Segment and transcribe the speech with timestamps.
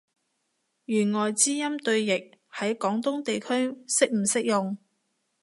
[0.87, 3.47] 弦外之音對譯，喺廣東地區
[3.87, 4.75] 適唔適用？